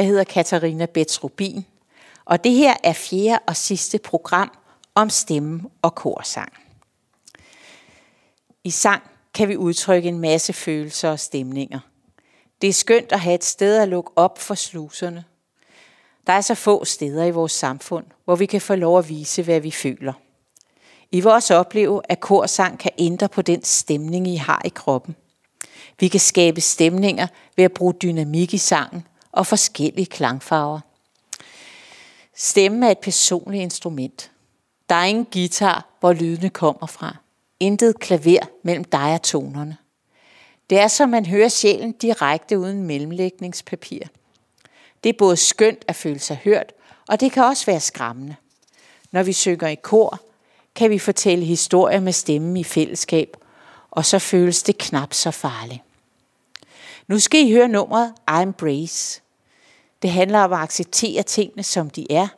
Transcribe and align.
Jeg 0.00 0.08
hedder 0.08 0.24
Katarina 0.24 0.86
Betrubin, 0.86 1.64
og 2.24 2.44
det 2.44 2.52
her 2.52 2.76
er 2.84 2.92
fjerde 2.92 3.38
og 3.46 3.56
sidste 3.56 3.98
program 3.98 4.58
om 4.94 5.10
stemme 5.10 5.62
og 5.82 5.94
korsang. 5.94 6.52
I 8.64 8.70
sang 8.70 9.02
kan 9.34 9.48
vi 9.48 9.56
udtrykke 9.56 10.08
en 10.08 10.20
masse 10.20 10.52
følelser 10.52 11.10
og 11.10 11.20
stemninger. 11.20 11.80
Det 12.60 12.68
er 12.68 12.72
skønt 12.72 13.12
at 13.12 13.20
have 13.20 13.34
et 13.34 13.44
sted 13.44 13.76
at 13.76 13.88
lukke 13.88 14.10
op 14.16 14.38
for 14.38 14.54
sluserne. 14.54 15.24
Der 16.26 16.32
er 16.32 16.40
så 16.40 16.54
få 16.54 16.84
steder 16.84 17.24
i 17.24 17.30
vores 17.30 17.52
samfund, 17.52 18.06
hvor 18.24 18.36
vi 18.36 18.46
kan 18.46 18.60
få 18.60 18.74
lov 18.74 18.98
at 18.98 19.08
vise, 19.08 19.42
hvad 19.42 19.60
vi 19.60 19.70
føler. 19.70 20.12
I 21.10 21.20
vores 21.20 21.50
opleve, 21.50 22.02
at 22.08 22.20
korsang 22.20 22.78
kan 22.78 22.92
ændre 22.98 23.28
på 23.28 23.42
den 23.42 23.64
stemning, 23.64 24.28
I 24.28 24.36
har 24.36 24.62
i 24.64 24.72
kroppen. 24.74 25.16
Vi 25.98 26.08
kan 26.08 26.20
skabe 26.20 26.60
stemninger 26.60 27.26
ved 27.56 27.64
at 27.64 27.72
bruge 27.72 27.94
dynamik 28.02 28.54
i 28.54 28.58
sangen 28.58 29.04
og 29.32 29.46
forskellige 29.46 30.06
klangfarver. 30.06 30.80
Stemmen 32.36 32.82
er 32.82 32.90
et 32.90 32.98
personligt 32.98 33.62
instrument. 33.62 34.30
Der 34.88 34.94
er 34.94 35.04
ingen 35.04 35.26
guitar, 35.32 35.86
hvor 36.00 36.12
lydene 36.12 36.50
kommer 36.50 36.86
fra. 36.86 37.16
Intet 37.60 38.00
klaver 38.00 38.46
mellem 38.62 38.84
dig 38.84 39.14
og 39.14 39.22
tonerne. 39.22 39.76
Det 40.70 40.78
er 40.78 40.88
som 40.88 41.08
man 41.08 41.26
hører 41.26 41.48
sjælen 41.48 41.92
direkte 41.92 42.58
uden 42.58 42.82
mellemlægningspapir. 42.82 44.00
Det 45.04 45.08
er 45.08 45.18
både 45.18 45.36
skønt 45.36 45.84
at 45.88 45.96
føle 45.96 46.18
sig 46.18 46.36
hørt, 46.44 46.72
og 47.08 47.20
det 47.20 47.32
kan 47.32 47.44
også 47.44 47.66
være 47.66 47.80
skræmmende. 47.80 48.36
Når 49.12 49.22
vi 49.22 49.32
synger 49.32 49.68
i 49.68 49.74
kor, 49.74 50.20
kan 50.74 50.90
vi 50.90 50.98
fortælle 50.98 51.44
historier 51.44 52.00
med 52.00 52.12
stemmen 52.12 52.56
i 52.56 52.64
fællesskab, 52.64 53.36
og 53.90 54.04
så 54.04 54.18
føles 54.18 54.62
det 54.62 54.78
knap 54.78 55.14
så 55.14 55.30
farligt. 55.30 55.80
Nu 57.10 57.18
skal 57.18 57.40
I 57.40 57.52
høre 57.52 57.68
nummeret 57.68 58.12
I'm 58.30 58.42
Embrace. 58.42 59.22
Det 60.02 60.10
handler 60.10 60.38
om 60.38 60.52
at 60.52 60.58
acceptere 60.58 61.22
tingene, 61.22 61.62
som 61.62 61.90
de 61.90 62.12
er, 62.12 62.28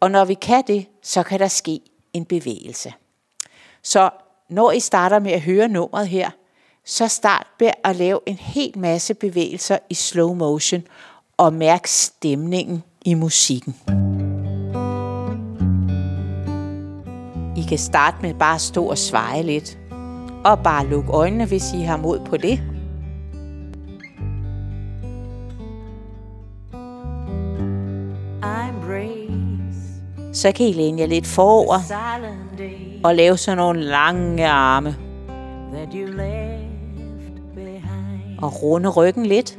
og 0.00 0.10
når 0.10 0.24
vi 0.24 0.34
kan 0.34 0.62
det, 0.66 0.86
så 1.02 1.22
kan 1.22 1.40
der 1.40 1.48
ske 1.48 1.80
en 2.12 2.24
bevægelse. 2.24 2.92
Så 3.82 4.10
når 4.50 4.72
I 4.72 4.80
starter 4.80 5.18
med 5.18 5.32
at 5.32 5.40
høre 5.40 5.68
nummeret 5.68 6.08
her, 6.08 6.30
så 6.84 7.08
start 7.08 7.46
med 7.60 7.70
at 7.84 7.96
lave 7.96 8.20
en 8.26 8.36
hel 8.36 8.78
masse 8.78 9.14
bevægelser 9.14 9.78
i 9.90 9.94
slow 9.94 10.34
motion 10.34 10.82
og 11.36 11.52
mærk 11.52 11.86
stemningen 11.86 12.82
i 13.04 13.14
musikken. 13.14 13.76
I 17.56 17.62
kan 17.68 17.78
starte 17.78 18.16
med 18.22 18.34
bare 18.34 18.54
at 18.54 18.60
stå 18.60 18.84
og 18.84 18.98
sveje 18.98 19.42
lidt. 19.42 19.78
Og 20.44 20.62
bare 20.62 20.86
lukke 20.86 21.12
øjnene, 21.12 21.46
hvis 21.46 21.72
I 21.72 21.80
har 21.80 21.96
mod 21.96 22.20
på 22.26 22.36
det. 22.36 22.77
Så 30.38 30.52
kan 30.52 30.66
I 30.66 30.72
læne 30.72 31.00
jer 31.00 31.06
lidt 31.06 31.26
forover 31.26 31.78
og 33.04 33.14
lave 33.14 33.36
sådan 33.36 33.56
nogle 33.56 33.80
lange 33.80 34.46
arme. 34.46 34.96
Og 38.38 38.62
runde 38.62 38.88
ryggen 38.88 39.26
lidt. 39.26 39.58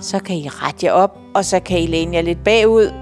Så 0.00 0.18
kan 0.24 0.36
I 0.36 0.48
rette 0.48 0.86
jer 0.86 0.92
op, 0.92 1.18
og 1.34 1.44
så 1.44 1.60
kan 1.60 1.78
I 1.78 1.86
læne 1.86 2.16
jer 2.16 2.22
lidt 2.22 2.44
bagud. 2.44 2.92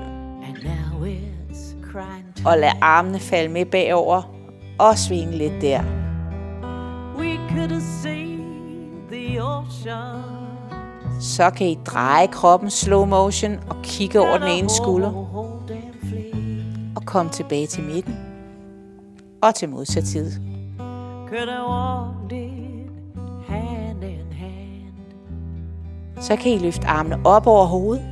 Og 2.46 2.58
lade 2.58 2.72
armene 2.80 3.18
falde 3.18 3.48
med 3.48 3.64
bagover. 3.64 4.22
Og 4.78 4.98
svinge 4.98 5.36
lidt 5.36 5.60
der. 5.60 5.82
We 7.18 7.38
could 7.50 7.70
have 7.70 7.82
seen 8.02 8.40
the 9.10 9.42
ocean. 9.42 10.29
Så 11.20 11.50
kan 11.50 11.66
I 11.66 11.78
dreje 11.86 12.26
kroppen 12.26 12.70
slow 12.70 13.04
motion 13.04 13.52
og 13.68 13.76
kigge 13.82 14.20
over 14.20 14.38
den 14.38 14.48
ene 14.48 14.70
skulder. 14.70 15.12
Og 16.96 17.06
komme 17.06 17.30
tilbage 17.30 17.66
til 17.66 17.84
midten. 17.84 18.16
Og 19.42 19.54
til 19.54 19.68
modsat 19.68 20.06
side. 20.06 20.32
Så 26.20 26.36
kan 26.36 26.52
I 26.52 26.58
løfte 26.58 26.86
armene 26.86 27.26
op 27.26 27.46
over 27.46 27.64
hovedet. 27.66 28.04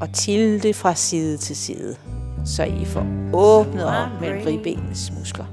Og 0.00 0.12
tilte 0.12 0.74
fra 0.74 0.94
side 0.94 1.36
til 1.36 1.56
side. 1.56 1.96
Så 2.44 2.64
I 2.64 2.84
får 2.84 3.06
åbnet 3.32 3.84
op 3.84 4.20
mellem 4.20 4.46
ribbenens 4.46 5.12
muskler. 5.18 5.44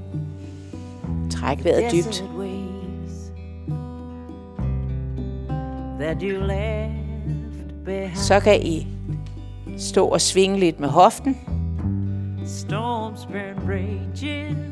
Træk 1.30 1.64
vejret 1.64 1.92
dybt. 1.92 2.24
Så 8.14 8.40
kan 8.40 8.62
I 8.62 8.86
stå 9.78 10.06
og 10.06 10.20
svinge 10.20 10.58
lidt 10.58 10.80
med 10.80 10.88
hoften. 10.88 11.36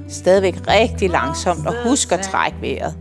Stadigvæk 0.09 0.55
rigtig 0.69 1.11
langsomt 1.11 1.67
og 1.67 1.75
husk 1.89 2.13
at 2.13 2.21
trække 2.21 2.57
vejret. 2.61 2.99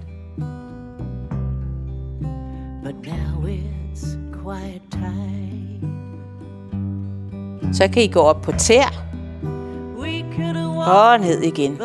Så 7.73 7.88
kan 7.94 8.03
I 8.03 8.07
gå 8.07 8.19
op 8.19 8.41
på 8.41 8.51
tær. 8.51 9.03
Og 10.88 11.19
ned 11.19 11.41
igen. 11.41 11.78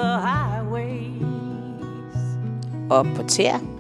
Op 2.90 3.06
på 3.16 3.22
tær 3.22 3.77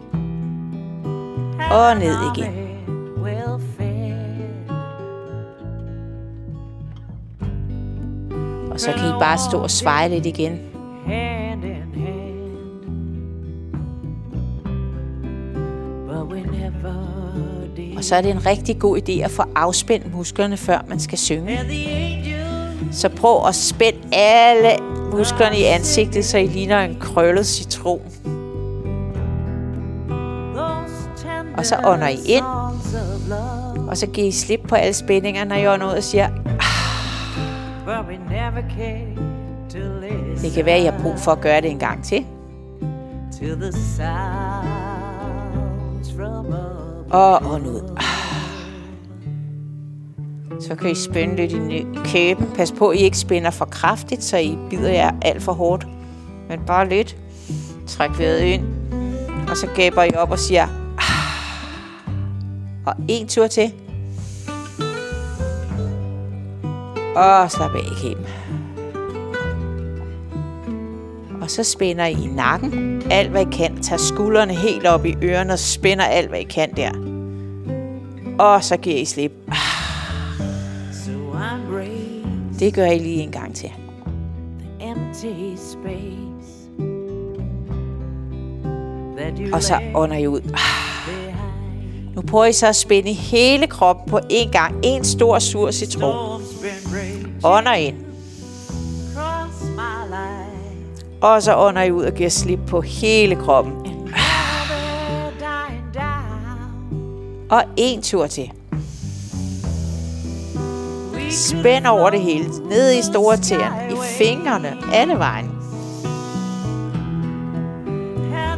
og 1.70 1.96
ned 1.96 2.16
igen. 2.36 2.68
Og 8.70 8.80
så 8.80 8.92
kan 8.92 9.08
I 9.08 9.12
bare 9.20 9.38
stå 9.50 9.58
og 9.58 9.70
sveje 9.70 10.08
lidt 10.08 10.26
igen. 10.26 10.60
Og 17.96 18.04
så 18.04 18.16
er 18.16 18.20
det 18.20 18.30
en 18.30 18.46
rigtig 18.46 18.78
god 18.78 18.98
idé 18.98 19.12
at 19.24 19.30
få 19.30 19.42
afspændt 19.54 20.14
musklerne, 20.14 20.56
før 20.56 20.78
man 20.88 21.00
skal 21.00 21.18
synge. 21.18 21.58
Så 22.92 23.08
prøv 23.08 23.46
at 23.46 23.54
spænde 23.54 23.98
alle 24.12 24.68
musklerne 25.12 25.58
i 25.58 25.64
ansigtet, 25.64 26.24
så 26.24 26.38
I 26.38 26.46
ligner 26.46 26.80
en 26.80 26.96
krøllet 27.00 27.46
citron. 27.46 28.00
Og 31.58 31.66
så 31.66 31.76
ånder 31.84 32.08
I 32.08 32.18
ind. 32.26 32.44
Og 33.88 33.96
så 33.96 34.06
giver 34.06 34.26
I 34.26 34.30
slip 34.30 34.60
på 34.68 34.74
alle 34.74 34.94
spændinger, 34.94 35.44
når 35.44 35.56
I 35.56 35.66
ånder 35.68 35.86
ud 35.86 35.92
og 35.92 36.02
siger, 36.02 36.28
ah. 36.28 37.88
Det 40.42 40.52
kan 40.52 40.64
være, 40.64 40.74
at 40.76 40.82
I 40.82 40.84
har 40.84 40.98
brug 41.02 41.18
for 41.18 41.32
at 41.32 41.40
gøre 41.40 41.60
det 41.60 41.70
en 41.70 41.78
gang 41.78 42.04
til. 42.04 42.26
Og 47.10 47.42
ånd 47.54 47.66
ud. 47.66 47.94
Ah. 47.96 48.04
Så 50.60 50.74
kan 50.74 50.90
I 50.90 50.94
spænde 50.94 51.36
lidt 51.36 51.52
i 51.52 51.86
kæben. 52.04 52.46
Pas 52.56 52.72
på, 52.72 52.88
at 52.88 52.98
I 52.98 53.00
ikke 53.00 53.18
spænder 53.18 53.50
for 53.50 53.64
kraftigt, 53.64 54.24
så 54.24 54.36
I 54.36 54.58
bider 54.70 54.90
jer 54.90 55.12
alt 55.22 55.42
for 55.42 55.52
hårdt. 55.52 55.86
Men 56.48 56.60
bare 56.66 56.88
lidt. 56.88 57.16
Træk 57.86 58.10
vejret 58.18 58.40
ind. 58.40 58.64
Og 59.50 59.56
så 59.56 59.66
gaber 59.76 60.02
I 60.02 60.10
op 60.16 60.30
og 60.30 60.38
siger, 60.38 60.68
og 62.88 62.94
en 63.08 63.28
tur 63.28 63.46
til. 63.46 63.72
Og 67.16 67.50
slap 67.50 67.74
af 67.74 67.80
i 67.80 67.94
kæben. 68.02 68.26
Og 71.42 71.50
så 71.50 71.64
spænder 71.64 72.04
I 72.04 72.14
nakken 72.14 73.02
alt 73.10 73.30
hvad 73.30 73.46
I 73.46 73.56
kan. 73.56 73.82
Tag 73.82 74.00
skuldrene 74.00 74.54
helt 74.54 74.86
op 74.86 75.06
i 75.06 75.14
ørerne 75.22 75.52
og 75.52 75.58
spænder 75.58 76.04
alt 76.04 76.28
hvad 76.28 76.40
I 76.40 76.44
kan 76.44 76.76
der. 76.76 76.90
Og 78.38 78.64
så 78.64 78.76
giver 78.76 78.96
I 78.96 79.04
slip. 79.04 79.32
Det 82.58 82.74
gør 82.74 82.86
I 82.86 82.98
lige 82.98 83.22
en 83.22 83.30
gang 83.30 83.54
til. 83.54 83.72
Og 89.52 89.62
så 89.62 89.80
ånder 89.94 90.16
I 90.16 90.26
ud. 90.26 90.40
Nu 92.18 92.22
prøver 92.22 92.44
I 92.44 92.52
så 92.52 92.66
at 92.66 92.76
spænde 92.76 93.12
hele 93.12 93.66
kroppen 93.66 94.10
på 94.10 94.18
én 94.18 94.50
gang. 94.50 94.74
En 94.82 95.04
stor 95.04 95.38
sur 95.38 95.70
citron. 95.70 96.42
Ånder 97.44 97.72
ind. 97.72 97.96
Og 101.20 101.42
så 101.42 101.56
ånder 101.56 101.82
I 101.82 101.92
ud 101.92 102.04
og 102.04 102.12
giver 102.12 102.28
slip 102.28 102.58
på 102.66 102.80
hele 102.80 103.36
kroppen. 103.36 103.72
Og 107.50 107.64
en 107.76 108.02
tur 108.02 108.26
til. 108.26 108.50
Spænd 111.30 111.86
over 111.86 112.10
det 112.10 112.20
hele. 112.20 112.48
Ned 112.68 112.92
i 112.92 113.02
store 113.02 113.36
tæerne. 113.36 113.92
I 113.92 113.96
fingrene. 114.18 114.76
Alle 114.92 115.14
vejen. 115.18 115.50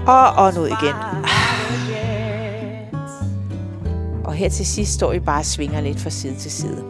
Og, 0.06 0.28
og 0.28 0.52
ud 0.60 0.66
igen. 0.66 0.94
Her 4.40 4.48
til 4.48 4.66
sidst 4.66 4.92
står 4.92 5.12
I 5.12 5.20
bare 5.20 5.40
og 5.40 5.44
svinger 5.44 5.80
lidt 5.80 6.00
fra 6.00 6.10
side 6.10 6.34
til 6.34 6.50
side. 6.50 6.84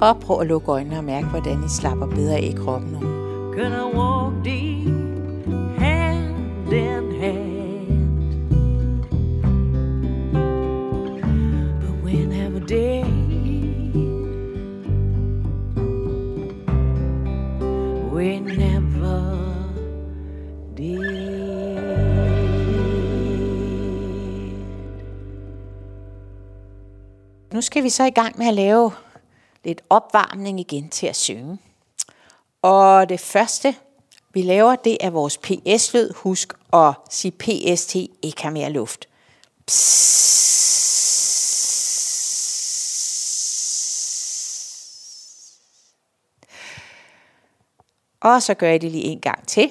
Og 0.00 0.20
prøv 0.20 0.40
at 0.40 0.46
lukke 0.46 0.70
øjnene 0.72 0.98
og 0.98 1.04
mærke, 1.04 1.26
hvordan 1.26 1.64
I 1.64 1.68
slapper 1.68 2.06
bedre 2.06 2.42
i 2.42 2.52
kroppen 2.52 2.90
nu. 2.92 2.98
Gonna 2.98 3.84
walk 3.94 4.44
deep, 4.44 4.88
hand 5.78 6.72
in 6.72 7.20
hand. 7.20 7.50
But 12.52 13.09
skal 27.80 27.84
vi 27.84 27.90
så 27.90 28.04
i 28.04 28.10
gang 28.10 28.38
med 28.38 28.46
at 28.46 28.54
lave 28.54 28.92
lidt 29.64 29.80
opvarmning 29.90 30.60
igen 30.60 30.88
til 30.88 31.06
at 31.06 31.16
synge. 31.16 31.58
Og 32.62 33.08
det 33.08 33.20
første, 33.20 33.76
vi 34.32 34.42
laver, 34.42 34.76
det 34.76 34.98
er 35.00 35.10
vores 35.10 35.38
PS-lyd. 35.38 36.12
Husk 36.14 36.52
at 36.72 36.94
sige 37.10 37.32
PST, 37.32 37.94
ikke 37.94 38.42
har 38.42 38.50
mere 38.50 38.70
luft. 38.70 39.08
Og 48.20 48.42
så 48.42 48.54
gør 48.54 48.68
jeg 48.68 48.80
det 48.80 48.92
lige 48.92 49.04
en 49.04 49.20
gang 49.20 49.48
til. 49.48 49.70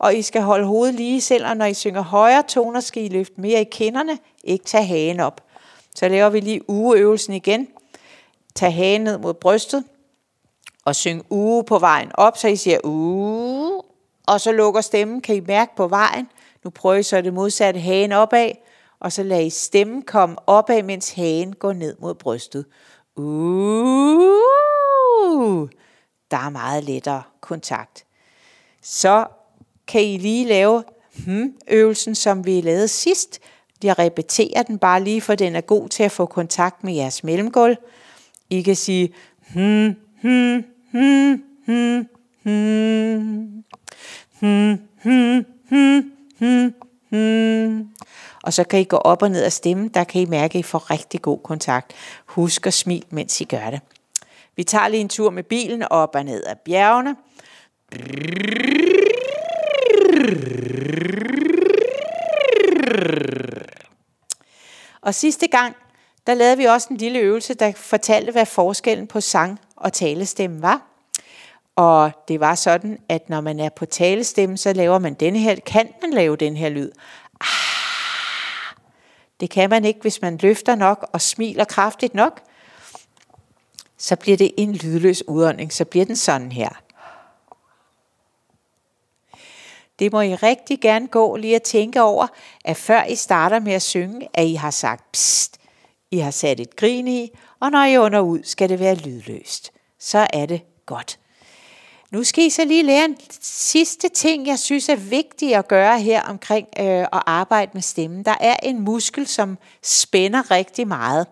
og 0.00 0.14
I 0.14 0.22
skal 0.22 0.42
holde 0.42 0.66
hovedet 0.66 0.94
lige, 0.94 1.20
selvom 1.20 1.56
når 1.56 1.64
I 1.64 1.74
synger 1.74 2.00
højere 2.00 2.42
toner, 2.42 2.80
skal 2.80 3.04
I 3.04 3.08
løfte 3.08 3.40
mere 3.40 3.60
i 3.60 3.68
kinderne, 3.70 4.18
ikke 4.44 4.64
tage 4.64 4.86
hagen 4.86 5.20
op. 5.20 5.40
Så 5.94 6.08
laver 6.08 6.30
vi 6.30 6.40
lige 6.40 6.70
ugeøvelsen 6.70 7.34
igen. 7.34 7.68
Tag 8.54 8.74
hagen 8.74 9.00
ned 9.00 9.18
mod 9.18 9.34
brystet, 9.34 9.84
og 10.84 10.96
syng 10.96 11.26
uge 11.30 11.64
på 11.64 11.78
vejen 11.78 12.10
op, 12.14 12.36
så 12.36 12.48
I 12.48 12.56
siger 12.56 12.78
uge, 12.84 13.82
og 14.26 14.40
så 14.40 14.52
lukker 14.52 14.80
stemmen, 14.80 15.20
kan 15.20 15.36
I 15.36 15.40
mærke 15.40 15.76
på 15.76 15.88
vejen. 15.88 16.28
Nu 16.64 16.70
prøver 16.70 16.96
I 16.96 17.02
så 17.02 17.20
det 17.20 17.34
modsatte 17.34 17.80
hagen 17.80 18.12
opad, 18.12 18.50
og 19.00 19.12
så 19.12 19.22
lader 19.22 19.42
I 19.42 19.50
stemmen 19.50 20.02
komme 20.02 20.36
opad, 20.46 20.82
mens 20.82 21.12
hagen 21.12 21.52
går 21.52 21.72
ned 21.72 21.96
mod 21.98 22.14
brystet. 22.14 22.64
Uh, 23.16 24.38
der 26.30 26.36
er 26.36 26.50
meget 26.50 26.84
lettere 26.84 27.22
kontakt. 27.40 28.04
Så 28.82 29.26
kan 29.90 30.02
I 30.04 30.16
lige 30.16 30.46
lave 30.46 30.84
hmm, 31.26 31.54
øvelsen, 31.68 32.14
som 32.14 32.46
vi 32.46 32.60
lavede 32.60 32.88
sidst. 32.88 33.40
Jeg 33.82 33.98
repeterer 33.98 34.62
den 34.62 34.78
bare 34.78 35.04
lige, 35.04 35.20
for 35.20 35.34
den 35.34 35.56
er 35.56 35.60
god 35.60 35.88
til 35.88 36.02
at 36.02 36.12
få 36.12 36.26
kontakt 36.26 36.84
med 36.84 36.94
jeres 36.94 37.24
mellemgulv. 37.24 37.76
I 38.50 38.62
kan 38.62 38.76
sige 38.76 39.14
hmm, 39.48 39.96
hmm, 40.22 40.64
hmm, 40.90 41.42
hmm, 41.66 42.08
hmm, 42.42 43.64
hmm, 44.40 44.78
hmm, 45.02 45.44
hmm, 45.68 46.12
hmm, 46.38 46.74
hmm. 47.10 47.88
Og 48.42 48.52
så 48.52 48.64
kan 48.64 48.80
I 48.80 48.84
gå 48.84 48.96
op 48.96 49.22
og 49.22 49.30
ned 49.30 49.44
af 49.44 49.52
stemme, 49.52 49.88
Der 49.94 50.04
kan 50.04 50.20
I 50.20 50.24
mærke, 50.24 50.58
at 50.58 50.60
I 50.60 50.62
får 50.62 50.90
rigtig 50.90 51.22
god 51.22 51.38
kontakt. 51.38 51.92
Husk 52.26 52.66
at 52.66 52.74
smil, 52.74 53.04
mens 53.10 53.40
I 53.40 53.44
gør 53.44 53.70
det. 53.70 53.80
Vi 54.56 54.64
tager 54.64 54.88
lige 54.88 55.00
en 55.00 55.08
tur 55.08 55.30
med 55.30 55.42
bilen 55.42 55.82
op 55.82 56.14
og 56.14 56.24
ned 56.24 56.44
ad 56.46 56.56
bjergene. 56.64 57.16
Og 65.00 65.14
sidste 65.14 65.46
gang, 65.46 65.76
der 66.26 66.34
lavede 66.34 66.56
vi 66.56 66.64
også 66.64 66.88
en 66.90 66.96
lille 66.96 67.18
øvelse, 67.18 67.54
der 67.54 67.72
fortalte, 67.72 68.32
hvad 68.32 68.46
forskellen 68.46 69.06
på 69.06 69.20
sang 69.20 69.60
og 69.76 69.92
talestemme 69.92 70.62
var. 70.62 70.82
Og 71.76 72.12
det 72.28 72.40
var 72.40 72.54
sådan, 72.54 72.98
at 73.08 73.28
når 73.28 73.40
man 73.40 73.60
er 73.60 73.68
på 73.68 73.86
talestemme, 73.86 74.56
så 74.56 74.72
laver 74.72 74.98
man 74.98 75.14
denne 75.14 75.38
her, 75.38 75.54
kan 75.66 75.88
man 76.02 76.12
lave 76.12 76.36
den 76.36 76.56
her 76.56 76.68
lyd. 76.68 76.90
Ah, 77.40 78.76
det 79.40 79.50
kan 79.50 79.70
man 79.70 79.84
ikke, 79.84 80.00
hvis 80.00 80.22
man 80.22 80.38
løfter 80.42 80.74
nok 80.74 81.08
og 81.12 81.20
smiler 81.20 81.64
kraftigt 81.64 82.14
nok. 82.14 82.40
Så 83.98 84.16
bliver 84.16 84.36
det 84.36 84.50
en 84.56 84.74
lydløs 84.74 85.28
udånding, 85.28 85.72
så 85.72 85.84
bliver 85.84 86.04
den 86.04 86.16
sådan 86.16 86.52
her. 86.52 86.70
Det 90.00 90.12
må 90.12 90.20
I 90.20 90.34
rigtig 90.34 90.80
gerne 90.80 91.06
gå 91.06 91.36
lige 91.36 91.56
at 91.56 91.62
tænke 91.62 92.02
over, 92.02 92.26
at 92.64 92.76
før 92.76 93.04
I 93.04 93.14
starter 93.14 93.60
med 93.60 93.72
at 93.72 93.82
synge, 93.82 94.28
at 94.34 94.46
I 94.46 94.54
har 94.54 94.70
sagt 94.70 95.12
pst, 95.12 95.58
I 96.10 96.18
har 96.18 96.30
sat 96.30 96.60
et 96.60 96.76
grin 96.76 97.08
i, 97.08 97.30
og 97.60 97.70
når 97.70 97.84
I 97.84 97.96
under 97.96 98.20
ud, 98.20 98.40
skal 98.42 98.68
det 98.68 98.80
være 98.80 98.94
lydløst. 98.94 99.72
Så 99.98 100.26
er 100.32 100.46
det 100.46 100.60
godt. 100.86 101.18
Nu 102.10 102.24
skal 102.24 102.44
I 102.44 102.50
så 102.50 102.64
lige 102.64 102.82
lære 102.82 103.04
en 103.04 103.16
sidste 103.40 104.08
ting, 104.08 104.46
jeg 104.46 104.58
synes 104.58 104.88
er 104.88 104.96
vigtigt 104.96 105.56
at 105.56 105.68
gøre 105.68 106.00
her 106.00 106.22
omkring 106.22 106.68
øh, 106.78 106.84
at 106.86 107.22
arbejde 107.26 107.70
med 107.74 107.82
stemmen. 107.82 108.24
Der 108.24 108.34
er 108.40 108.56
en 108.62 108.80
muskel, 108.80 109.26
som 109.26 109.58
spænder 109.82 110.50
rigtig 110.50 110.88
meget, 110.88 111.26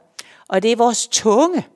og 0.49 0.63
det 0.63 0.73
er 0.73 0.77
vores 0.77 1.09
tunge. 1.09 1.67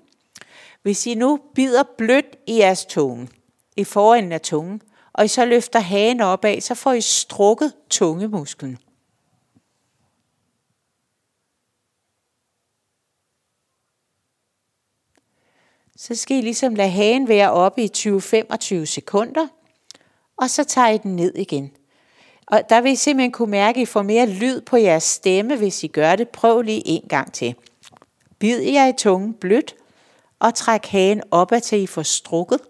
Hvis 0.83 1.07
I 1.07 1.15
nu 1.15 1.41
bider 1.55 1.83
blødt 1.99 2.37
i 2.47 2.59
jeres 2.59 2.85
tunge, 2.85 3.29
i 3.77 3.85
forenden 3.85 4.33
af 4.33 4.41
tungen, 4.41 4.83
og 5.13 5.25
I 5.25 5.29
så 5.29 5.45
løfter 5.45 5.81
hagen 5.81 6.21
opad, 6.21 6.61
så 6.61 6.75
får 6.75 6.93
I 6.93 7.01
strukket 7.01 7.73
tungemusklen. 7.91 8.79
Så 15.97 16.15
skal 16.15 16.37
I 16.37 16.41
ligesom 16.41 16.75
lade 16.75 16.91
hagen 16.91 17.29
være 17.29 17.51
oppe 17.51 17.83
i 17.83 17.91
20-25 17.97 18.85
sekunder, 18.85 19.49
og 20.37 20.51
så 20.51 20.65
tager 20.65 20.89
I 20.89 20.99
den 20.99 21.17
ned 21.17 21.35
igen. 21.35 21.73
Og 22.47 22.63
der 22.69 22.81
vil 22.81 22.93
I 22.93 22.97
simpelthen 22.97 23.33
kunne 23.33 23.51
mærke, 23.51 23.77
at 23.77 23.83
I 23.83 23.87
får 23.87 24.03
mere 24.03 24.27
lyd 24.27 24.61
på 24.61 24.77
jeres 24.77 25.03
stemme, 25.03 25.57
hvis 25.57 25.85
I 25.85 25.87
gør 25.87 26.17
det. 26.17 26.29
Prøv 26.29 26.63
lige 26.63 26.83
en 26.87 27.09
gang 27.09 27.33
til. 27.33 27.55
Bid 28.39 28.61
jer 28.61 28.87
i 28.87 28.93
tungen 28.99 29.35
blødt, 29.35 29.75
og 30.39 30.55
træk 30.55 30.87
hagen 30.87 31.23
opad 31.31 31.61
til 31.61 31.83
I 31.83 31.87
får 31.87 32.03
strukket. 32.03 32.61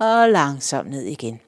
Og 0.00 0.30
langsomt 0.30 0.90
ned 0.90 1.02
igen. 1.02 1.40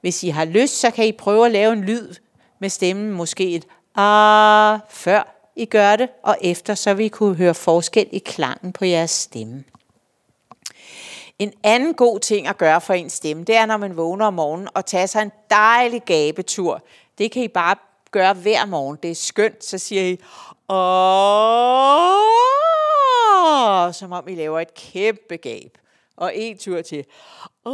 Hvis 0.00 0.22
I 0.22 0.28
har 0.28 0.44
lyst, 0.44 0.80
så 0.80 0.90
kan 0.90 1.06
I 1.06 1.12
prøve 1.12 1.46
at 1.46 1.52
lave 1.52 1.72
en 1.72 1.84
lyd 1.84 2.14
med 2.58 2.68
stemmen, 2.68 3.12
måske 3.12 3.54
et 3.54 3.66
ah, 3.96 4.80
før 4.88 5.50
I 5.56 5.64
gør 5.64 5.96
det, 5.96 6.08
og 6.22 6.36
efter, 6.40 6.74
så 6.74 6.94
vi 6.94 7.08
kunne 7.08 7.34
høre 7.34 7.54
forskel 7.54 8.08
i 8.12 8.18
klangen 8.18 8.72
på 8.72 8.84
jeres 8.84 9.10
stemme. 9.10 9.64
En 11.38 11.52
anden 11.62 11.94
god 11.94 12.20
ting 12.20 12.46
at 12.46 12.58
gøre 12.58 12.80
for 12.80 12.94
en 12.94 13.10
stemme, 13.10 13.44
det 13.44 13.56
er, 13.56 13.66
når 13.66 13.76
man 13.76 13.96
vågner 13.96 14.26
om 14.26 14.34
morgenen 14.34 14.68
og 14.74 14.86
tager 14.86 15.06
sig 15.06 15.22
en 15.22 15.32
dejlig 15.50 16.02
gabetur. 16.02 16.84
Det 17.18 17.32
kan 17.32 17.42
I 17.42 17.48
bare 17.48 17.76
gøre 18.10 18.34
hver 18.34 18.66
morgen. 18.66 18.98
Det 19.02 19.10
er 19.10 19.14
skønt. 19.14 19.64
Så 19.64 19.78
siger 19.78 20.02
I, 20.02 20.18
åh, 20.68 20.78
som 23.92 24.12
om 24.12 24.28
I 24.28 24.34
laver 24.34 24.60
et 24.60 24.74
kæmpe 24.74 25.36
gab. 25.36 25.78
Og 26.16 26.32
en 26.36 26.58
tur 26.58 26.82
til. 26.82 27.04
Åh, 27.64 27.72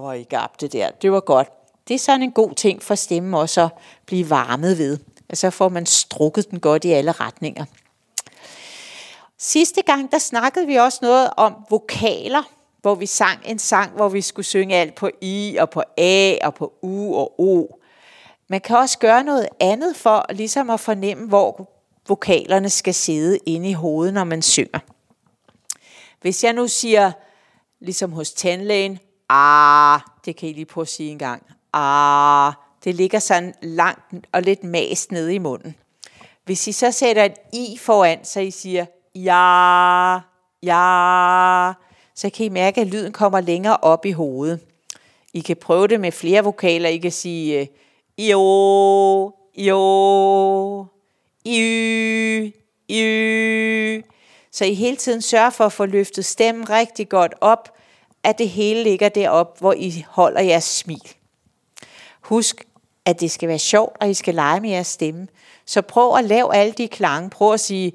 hvor 0.00 0.12
I 0.12 0.22
gabte 0.22 0.68
der. 0.68 0.90
Det 0.90 1.12
var 1.12 1.20
godt. 1.20 1.48
Det 1.88 1.94
er 1.94 1.98
sådan 1.98 2.22
en 2.22 2.32
god 2.32 2.54
ting 2.54 2.82
for 2.82 2.94
stemmen 2.94 3.34
også 3.34 3.62
at 3.62 3.70
blive 4.06 4.30
varmet 4.30 4.78
ved. 4.78 4.98
Så 5.34 5.50
får 5.50 5.68
man 5.68 5.86
strukket 5.86 6.50
den 6.50 6.60
godt 6.60 6.84
i 6.84 6.92
alle 6.92 7.12
retninger. 7.12 7.64
Sidste 9.38 9.82
gang, 9.82 10.12
der 10.12 10.18
snakkede 10.18 10.66
vi 10.66 10.76
også 10.76 10.98
noget 11.02 11.30
om 11.36 11.54
vokaler, 11.70 12.42
hvor 12.80 12.94
vi 12.94 13.06
sang 13.06 13.40
en 13.44 13.58
sang, 13.58 13.92
hvor 13.92 14.08
vi 14.08 14.20
skulle 14.20 14.46
synge 14.46 14.76
alt 14.76 14.94
på 14.94 15.10
I 15.20 15.56
og 15.60 15.70
på 15.70 15.82
A 15.98 16.36
og 16.42 16.54
på 16.54 16.72
U 16.82 17.14
og 17.14 17.40
O. 17.40 17.66
Man 18.48 18.60
kan 18.60 18.76
også 18.76 18.98
gøre 18.98 19.24
noget 19.24 19.48
andet 19.60 19.96
for 19.96 20.26
ligesom 20.30 20.70
at 20.70 20.80
fornemme, 20.80 21.28
hvor 21.28 21.75
vokalerne 22.08 22.70
skal 22.70 22.94
sidde 22.94 23.38
inde 23.46 23.70
i 23.70 23.72
hovedet, 23.72 24.14
når 24.14 24.24
man 24.24 24.42
synger. 24.42 24.78
Hvis 26.20 26.44
jeg 26.44 26.52
nu 26.52 26.68
siger, 26.68 27.12
ligesom 27.80 28.12
hos 28.12 28.32
tandlægen, 28.32 28.98
ah, 29.28 30.00
det 30.24 30.36
kan 30.36 30.48
I 30.48 30.52
lige 30.52 30.64
prøve 30.64 30.82
at 30.82 30.88
sige 30.88 31.10
en 31.10 31.18
gang, 31.18 31.42
ah, 31.72 32.52
det 32.84 32.94
ligger 32.94 33.18
sådan 33.18 33.54
langt 33.62 34.26
og 34.32 34.42
lidt 34.42 34.64
mast 34.64 35.12
nede 35.12 35.34
i 35.34 35.38
munden. 35.38 35.74
Hvis 36.44 36.68
I 36.68 36.72
så 36.72 36.90
sætter 36.90 37.24
et 37.24 37.34
i 37.52 37.78
foran, 37.78 38.24
så 38.24 38.40
I 38.40 38.50
siger 38.50 38.86
ja, 39.14 40.14
ja, 40.62 41.72
så 42.14 42.30
kan 42.30 42.46
I 42.46 42.48
mærke, 42.48 42.80
at 42.80 42.86
lyden 42.86 43.12
kommer 43.12 43.40
længere 43.40 43.76
op 43.76 44.06
i 44.06 44.10
hovedet. 44.10 44.60
I 45.32 45.40
kan 45.40 45.56
prøve 45.56 45.88
det 45.88 46.00
med 46.00 46.12
flere 46.12 46.44
vokaler. 46.44 46.88
I 46.88 46.96
kan 46.96 47.12
sige 47.12 47.68
jo, 48.18 49.32
jo, 49.56 50.86
y. 51.46 52.52
Så 54.52 54.64
I 54.64 54.74
hele 54.74 54.96
tiden 54.96 55.22
sørger 55.22 55.50
for 55.50 55.64
at 55.64 55.72
få 55.72 55.86
løftet 55.86 56.24
stemmen 56.24 56.70
rigtig 56.70 57.08
godt 57.08 57.34
op, 57.40 57.74
at 58.22 58.38
det 58.38 58.48
hele 58.48 58.82
ligger 58.82 59.08
derop, 59.08 59.58
hvor 59.58 59.72
I 59.72 60.04
holder 60.08 60.40
jeres 60.40 60.64
smil. 60.64 61.14
Husk, 62.20 62.64
at 63.04 63.20
det 63.20 63.30
skal 63.30 63.48
være 63.48 63.58
sjovt, 63.58 63.96
og 64.00 64.10
I 64.10 64.14
skal 64.14 64.34
lege 64.34 64.60
med 64.60 64.70
jeres 64.70 64.86
stemme. 64.86 65.28
Så 65.66 65.82
prøv 65.82 66.16
at 66.16 66.24
lave 66.24 66.54
alle 66.54 66.72
de 66.72 66.88
klange. 66.88 67.30
Prøv 67.30 67.52
at 67.52 67.60
sige, 67.60 67.92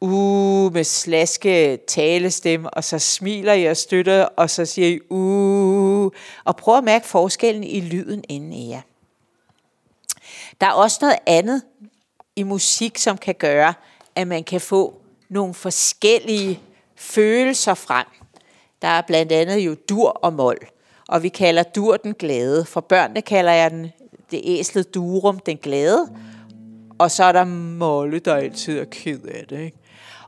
uh, 0.00 0.72
med 0.72 0.84
slaske 0.84 1.76
talestemme, 1.76 2.70
og 2.70 2.84
så 2.84 2.98
smiler 2.98 3.52
I 3.52 3.64
og 3.64 3.76
støtter, 3.76 4.24
og 4.24 4.50
så 4.50 4.64
siger 4.64 4.88
I, 4.88 5.00
uh, 5.10 6.10
og 6.44 6.56
prøv 6.56 6.78
at 6.78 6.84
mærke 6.84 7.06
forskellen 7.06 7.64
i 7.64 7.80
lyden 7.80 8.24
inden 8.28 8.52
i 8.52 8.70
jer. 8.70 8.80
Der 10.60 10.66
er 10.66 10.72
også 10.72 10.98
noget 11.00 11.18
andet 11.26 11.62
i 12.36 12.42
musik, 12.42 12.98
som 12.98 13.18
kan 13.18 13.34
gøre, 13.34 13.74
at 14.14 14.28
man 14.28 14.44
kan 14.44 14.60
få 14.60 15.00
nogle 15.28 15.54
forskellige 15.54 16.60
følelser 16.96 17.74
frem. 17.74 18.06
Der 18.82 18.88
er 18.88 19.00
blandt 19.00 19.32
andet 19.32 19.58
jo 19.58 19.76
dur 19.88 20.08
og 20.08 20.32
mol, 20.32 20.58
og 21.08 21.22
vi 21.22 21.28
kalder 21.28 21.62
dur 21.62 21.96
den 21.96 22.14
glade. 22.14 22.64
For 22.64 22.80
børnene 22.80 23.22
kalder 23.22 23.52
jeg 23.52 23.70
den 23.70 23.90
det 24.30 24.40
æslet 24.44 24.94
durum, 24.94 25.38
den 25.38 25.56
glade. 25.56 26.08
Og 26.98 27.10
så 27.10 27.24
er 27.24 27.32
der 27.32 27.44
molle, 27.44 28.18
der 28.18 28.34
altid 28.34 28.78
er 28.78 28.84
ked 28.84 29.22
af 29.22 29.44
det. 29.48 29.60
Ikke? 29.60 29.78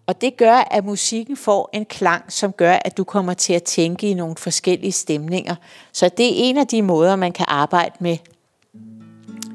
Og 0.06 0.20
det 0.20 0.36
gør, 0.36 0.54
at 0.70 0.84
musikken 0.84 1.36
får 1.36 1.70
en 1.72 1.84
klang, 1.84 2.32
som 2.32 2.52
gør, 2.52 2.78
at 2.84 2.96
du 2.96 3.04
kommer 3.04 3.34
til 3.34 3.52
at 3.52 3.62
tænke 3.62 4.10
i 4.10 4.14
nogle 4.14 4.36
forskellige 4.36 4.92
stemninger. 4.92 5.54
Så 5.92 6.08
det 6.08 6.26
er 6.26 6.32
en 6.34 6.58
af 6.58 6.66
de 6.66 6.82
måder, 6.82 7.16
man 7.16 7.32
kan 7.32 7.46
arbejde 7.48 7.94
med 8.00 8.16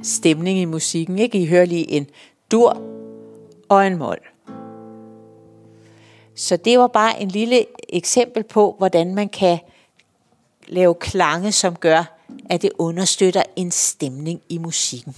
stemning 0.04 0.60
i 0.60 0.66
musikken. 0.66 1.20
Ikke? 1.20 1.42
I 1.42 1.46
hører 1.46 1.66
lige 1.66 1.92
en 1.92 2.08
dur 2.52 2.82
og 3.70 3.88
en 3.88 3.98
mol. 3.98 4.20
Så 6.36 6.58
det 6.58 6.80
var 6.80 6.88
bare 6.88 7.22
en 7.22 7.28
lille 7.28 7.66
eksempel 7.90 8.44
på, 8.44 8.76
hvordan 8.78 9.16
man 9.16 9.30
kan 9.30 9.60
lave 10.68 10.96
klange, 10.96 11.52
som 11.52 11.76
gør, 11.76 12.18
at 12.50 12.62
det 12.62 12.72
understøtter 12.78 13.44
en 13.56 13.72
stemning 13.72 14.42
i 14.50 14.58
musikken. 14.58 15.16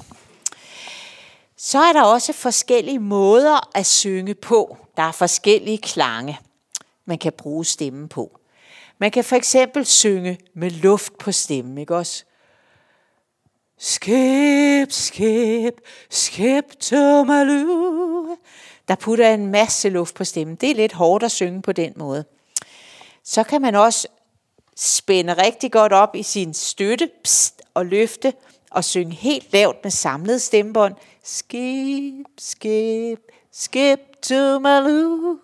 Så 1.58 1.80
er 1.80 1.94
der 1.94 2.04
også 2.04 2.34
forskellige 2.34 3.00
måder 3.00 3.78
at 3.78 3.86
synge 3.86 4.36
på. 4.36 4.78
Der 4.98 5.04
er 5.04 5.12
forskellige 5.12 5.78
klange, 5.78 6.40
man 7.06 7.18
kan 7.18 7.34
bruge 7.38 7.66
stemmen 7.66 8.08
på. 8.08 8.40
Man 8.98 9.12
kan 9.12 9.24
for 9.24 9.36
eksempel 9.36 9.86
synge 9.86 10.40
med 10.54 10.70
luft 10.70 11.18
på 11.18 11.32
stemmen, 11.32 11.78
ikke 11.78 11.96
også? 11.96 12.26
Skib, 13.78 14.92
skib, 14.92 15.74
skib 16.10 16.64
to 16.80 17.24
malu. 17.24 18.36
Der 18.88 18.96
putter 18.96 19.34
en 19.34 19.48
masse 19.48 19.90
luft 19.90 20.16
på 20.16 20.24
stemmen. 20.24 20.56
Det 20.56 20.72
er 20.72 20.76
lidt 20.76 20.94
hårdt 20.94 21.24
at 21.24 21.32
synge 21.32 21.62
på 21.62 21.72
den 21.72 21.94
måde. 21.96 22.26
Så 23.24 23.44
kan 23.44 23.62
man 23.62 23.76
også 23.76 24.08
spænde 24.76 25.34
rigtig 25.34 25.72
godt 25.72 25.94
op 25.94 26.16
i 26.16 26.24
sin 26.24 26.54
støtte 26.54 27.10
pst, 27.24 27.62
og 27.74 27.86
løfte 27.86 28.34
og 28.72 28.84
synge 28.84 29.16
helt 29.16 29.54
lavt 29.54 29.78
med 29.84 29.92
samlet 29.92 30.42
stemmebånd. 30.42 30.96
Skib, 31.24 32.26
skib, 32.38 33.20
skib 33.52 34.00
to 34.22 34.60
Malu. 34.60 35.38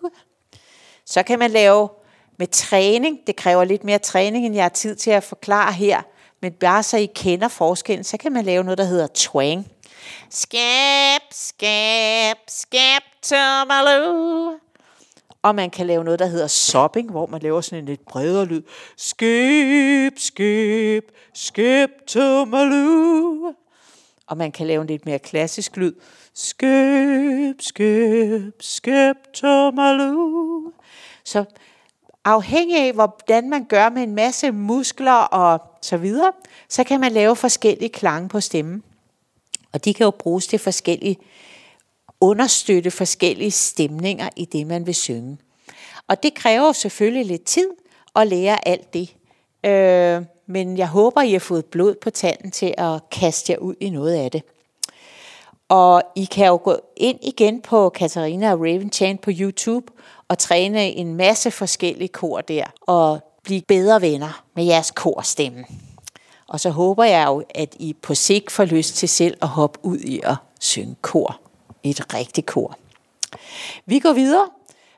Så 1.04 1.22
kan 1.22 1.38
man 1.38 1.50
lave 1.50 1.88
med 2.36 2.46
træning. 2.46 3.18
Det 3.26 3.36
kræver 3.36 3.64
lidt 3.64 3.84
mere 3.84 3.98
træning, 3.98 4.46
end 4.46 4.54
jeg 4.54 4.64
har 4.64 4.68
tid 4.68 4.96
til 4.96 5.10
at 5.10 5.24
forklare 5.24 5.72
her. 5.72 6.02
Men 6.42 6.52
bare 6.52 6.82
så 6.82 6.96
I 6.96 7.06
kender 7.14 7.48
forskellen, 7.48 8.04
så 8.04 8.16
kan 8.16 8.32
man 8.32 8.44
lave 8.44 8.64
noget, 8.64 8.78
der 8.78 8.84
hedder 8.84 9.06
twang. 9.14 9.66
Skab, 10.30 11.20
skab, 11.30 12.36
skab 12.48 13.02
to 13.22 13.36
Og 15.42 15.54
man 15.54 15.70
kan 15.70 15.86
lave 15.86 16.04
noget, 16.04 16.18
der 16.18 16.26
hedder 16.26 16.46
sopping, 16.46 17.10
hvor 17.10 17.26
man 17.26 17.42
laver 17.42 17.60
sådan 17.60 17.78
en 17.78 17.84
lidt 17.84 18.06
bredere 18.06 18.44
lyd. 18.44 18.62
Skib, 18.96 20.18
skib, 20.18 21.04
skib 21.34 21.90
to 22.06 22.46
Og 24.26 24.36
man 24.36 24.52
kan 24.52 24.66
lave 24.66 24.80
en 24.80 24.86
lidt 24.86 25.06
mere 25.06 25.18
klassisk 25.18 25.76
lyd. 25.76 25.92
Skib, 26.34 27.60
skib, 27.60 28.54
skib 28.60 29.16
to 29.34 29.70
Så 31.24 31.44
afhængig 32.24 32.76
af, 32.76 32.92
hvordan 32.92 33.50
man 33.50 33.64
gør 33.64 33.88
med 33.88 34.02
en 34.02 34.14
masse 34.14 34.50
muskler 34.50 35.12
og 35.12 35.69
så 35.82 35.96
videre, 35.96 36.32
så 36.68 36.84
kan 36.84 37.00
man 37.00 37.12
lave 37.12 37.36
forskellige 37.36 37.88
klange 37.88 38.28
på 38.28 38.40
stemmen. 38.40 38.82
Og 39.72 39.84
de 39.84 39.94
kan 39.94 40.04
jo 40.04 40.10
bruges 40.10 40.46
til 40.46 40.58
forskellige 40.58 41.16
understøtte 42.20 42.90
forskellige 42.90 43.50
stemninger 43.50 44.28
i 44.36 44.44
det, 44.44 44.66
man 44.66 44.86
vil 44.86 44.94
synge. 44.94 45.38
Og 46.08 46.22
det 46.22 46.34
kræver 46.34 46.72
selvfølgelig 46.72 47.26
lidt 47.26 47.44
tid 47.44 47.70
at 48.16 48.26
lære 48.26 48.68
alt 48.68 48.94
det. 48.94 49.16
Øh, 49.64 50.22
men 50.46 50.78
jeg 50.78 50.88
håber, 50.88 51.22
I 51.22 51.32
har 51.32 51.38
fået 51.38 51.64
blod 51.64 51.94
på 51.94 52.10
tanden 52.10 52.50
til 52.50 52.74
at 52.78 53.00
kaste 53.10 53.52
jer 53.52 53.58
ud 53.58 53.74
i 53.80 53.90
noget 53.90 54.14
af 54.14 54.30
det. 54.30 54.42
Og 55.68 56.02
I 56.16 56.24
kan 56.24 56.46
jo 56.46 56.60
gå 56.64 56.76
ind 56.96 57.18
igen 57.22 57.62
på 57.62 57.88
Katarina 57.88 58.52
og 58.52 58.60
Raven 58.60 58.92
Chan 58.92 59.18
på 59.18 59.30
YouTube 59.34 59.92
og 60.28 60.38
træne 60.38 60.90
en 60.90 61.14
masse 61.14 61.50
forskellige 61.50 62.08
kor 62.08 62.40
der 62.40 62.64
og 62.80 63.20
blive 63.42 63.62
bedre 63.68 64.00
venner 64.00 64.44
med 64.54 64.64
jeres 64.64 64.90
korstemme. 64.90 65.64
Og 66.48 66.60
så 66.60 66.70
håber 66.70 67.04
jeg 67.04 67.26
jo, 67.26 67.44
at 67.54 67.76
I 67.78 67.92
på 67.92 68.14
sigt 68.14 68.50
får 68.50 68.64
lyst 68.64 68.94
til 68.94 69.08
selv 69.08 69.36
at 69.42 69.48
hoppe 69.48 69.78
ud 69.82 69.98
i 69.98 70.20
at 70.24 70.34
synge 70.60 70.96
kor 71.02 71.40
et 71.82 72.14
rigtigt 72.14 72.46
kor. 72.46 72.76
Vi 73.86 73.98
går 73.98 74.12
videre. 74.12 74.48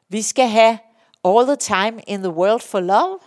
Vi 0.08 0.22
skal 0.22 0.48
have 0.48 0.78
All 1.24 1.46
the 1.46 1.56
Time 1.56 2.02
in 2.06 2.22
the 2.22 2.30
World 2.32 2.60
for 2.60 2.80
Love. 2.80 3.18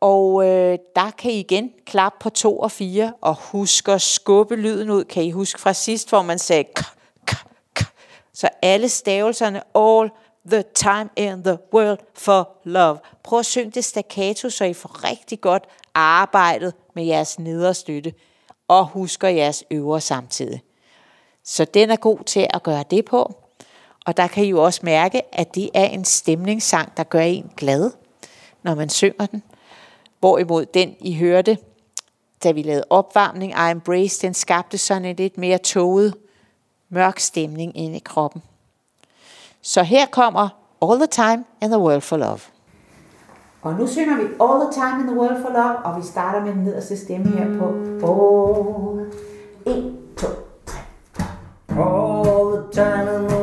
Og 0.00 0.46
øh, 0.46 0.78
der 0.96 1.10
kan 1.10 1.30
I 1.30 1.40
igen 1.40 1.72
klappe 1.86 2.18
på 2.20 2.30
to 2.30 2.58
og 2.58 2.70
fire, 2.70 3.12
og 3.20 3.34
husk 3.34 3.88
at 3.88 4.02
skubbe 4.02 4.56
lyden 4.56 4.90
ud. 4.90 5.04
Kan 5.04 5.22
I 5.22 5.30
huske 5.30 5.60
fra 5.60 5.72
sidst, 5.72 6.08
hvor 6.08 6.22
man 6.22 6.38
sagde 6.38 6.64
k, 6.64 6.80
k, 7.26 7.34
k. 7.74 7.84
Så 8.34 8.48
alle 8.62 8.88
stavelserne, 8.88 9.62
all 9.74 10.10
the 10.50 10.64
time 10.74 11.08
in 11.16 11.42
the 11.42 11.58
world 11.72 11.98
for 12.14 12.48
love. 12.64 12.98
Prøv 13.22 13.38
at 13.38 13.46
synge 13.46 13.70
det 13.70 13.84
staccato, 13.84 14.50
så 14.50 14.64
I 14.64 14.74
får 14.74 15.04
rigtig 15.04 15.40
godt 15.40 15.64
arbejdet 15.94 16.74
med 16.94 17.04
jeres 17.04 17.38
nederstøtte, 17.38 18.12
og 18.68 18.86
husker 18.86 19.28
jeres 19.28 19.64
øvre 19.70 20.00
samtidig. 20.00 20.62
Så 21.44 21.64
den 21.64 21.90
er 21.90 21.96
god 21.96 22.18
til 22.18 22.46
at 22.50 22.62
gøre 22.62 22.84
det 22.90 23.04
på. 23.04 23.34
Og 24.06 24.16
der 24.16 24.26
kan 24.26 24.44
I 24.44 24.48
jo 24.48 24.64
også 24.64 24.80
mærke, 24.82 25.34
at 25.34 25.54
det 25.54 25.70
er 25.74 25.84
en 25.84 26.04
stemningssang, 26.04 26.96
der 26.96 27.02
gør 27.02 27.20
en 27.20 27.50
glad, 27.56 27.90
når 28.62 28.74
man 28.74 28.88
synger 28.88 29.26
den. 29.26 29.42
Hvorimod 30.20 30.66
den, 30.66 30.96
I 31.00 31.14
hørte, 31.14 31.58
da 32.44 32.50
vi 32.50 32.62
lavede 32.62 32.84
opvarmning, 32.90 33.52
I 33.52 33.70
Embrace, 33.70 34.26
den 34.26 34.34
skabte 34.34 34.78
sådan 34.78 35.04
en 35.04 35.16
lidt 35.16 35.38
mere 35.38 35.58
toget, 35.58 36.14
mørk 36.88 37.18
stemning 37.18 37.76
ind 37.76 37.96
i 37.96 37.98
kroppen. 37.98 38.42
Så 39.66 39.82
her 39.82 40.06
kommer 40.06 40.48
All 40.82 40.98
the 40.98 41.06
Time 41.06 41.44
in 41.62 41.70
the 41.70 41.78
World 41.78 42.00
for 42.00 42.16
Love. 42.16 42.40
Og 43.62 43.74
nu 43.74 43.86
synger 43.86 44.16
vi 44.16 44.22
All 44.22 44.60
the 44.60 44.72
Time 44.72 45.00
in 45.00 45.06
the 45.06 45.16
World 45.16 45.42
for 45.42 45.48
Love, 45.48 45.76
og 45.84 45.96
vi 45.96 46.06
starter 46.06 46.44
med 46.44 46.52
den 46.52 46.62
nederste 46.62 46.96
stemme 46.96 47.26
her 47.26 47.58
på. 47.58 47.64
Oh, 48.06 49.00
1, 49.66 49.94
2, 50.16 50.26
All 51.68 52.52
the 52.52 52.72
time 52.72 53.00
in 53.00 53.28
the 53.28 53.35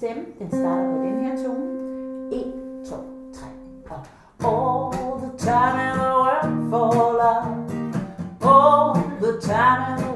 stemme. 0.00 0.24
Den 0.38 0.48
starter 0.48 0.90
på 0.90 1.02
den 1.04 1.24
her 1.24 1.36
tone. 1.44 1.64
1, 2.32 2.52
2, 2.88 2.96
3 3.34 3.46
og 3.90 4.00
All 4.42 5.20
the 5.24 5.32
time 5.38 5.76
in 5.88 5.98
the 5.98 6.12
world 6.22 6.70
for 6.70 6.88
love. 7.22 7.48
All 8.42 8.94
the 9.20 9.32
time 9.40 9.80
in 9.90 9.96
the 10.04 10.09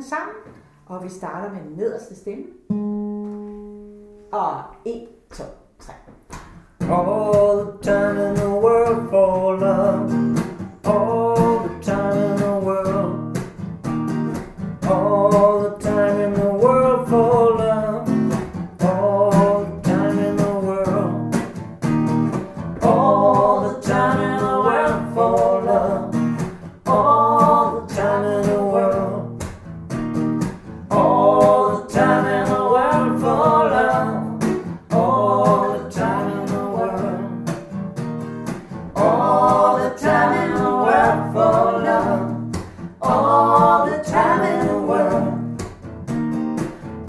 alle 0.00 0.08
sammen, 0.08 0.34
og 0.86 1.04
vi 1.04 1.08
starter 1.08 1.52
med 1.52 1.60
den 1.60 1.76
nederste 1.76 2.16
stemme. 2.16 2.44
Og 4.32 4.62
1, 4.84 5.08
2, 5.32 5.44
3. 5.78 5.92
All 6.80 7.64
the 7.64 7.82
time 7.82 8.28
in 8.28 8.34
the 8.34 8.48
world 8.48 9.10
for 9.10 9.56
love. 9.56 10.10
All 10.84 11.39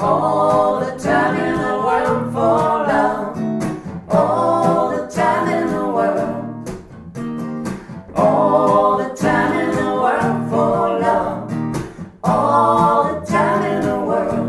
All 0.04 0.80
the 0.80 0.98
time 0.98 1.36
in 1.38 1.56
the 1.62 1.76
world 1.86 2.34
for 2.34 2.88
love. 2.92 3.38
All 4.10 4.90
the 4.96 5.08
time 5.08 5.48
in 5.58 5.68
the 5.68 5.86
world. 5.98 6.70
All 8.16 8.98
the 8.98 9.10
time 9.16 9.54
in 9.62 9.70
the 9.80 9.92
world 10.04 10.50
for 10.50 11.00
love. 11.06 11.52
All 12.24 13.04
the 13.10 13.26
time 13.26 13.62
in 13.72 13.82
the 13.90 14.00
world. 14.10 14.48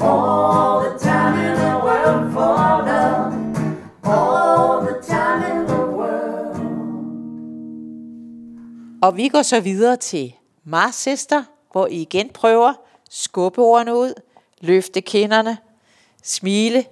All 0.00 0.82
the 0.84 0.98
time 0.98 1.34
in 1.46 1.54
the 1.64 1.74
world 1.86 2.32
for 2.34 2.84
love. 2.90 3.32
All 4.04 4.82
the 4.84 4.94
time 5.12 5.42
in 5.52 5.66
the 5.66 5.82
world. 5.96 6.56
Og 9.02 9.16
vi 9.16 9.28
går 9.28 9.42
så 9.42 9.60
videre 9.60 9.96
til 9.96 10.32
Mars 10.64 10.94
Sister, 10.94 11.42
hvor 11.72 11.86
I 11.86 12.02
igen 12.02 12.28
prøver 12.34 12.72
skubbe 13.14 13.62
ordene 13.62 13.96
ud, 13.96 14.14
løfte 14.60 15.00
kinderne, 15.00 15.56
smile, 16.22 16.84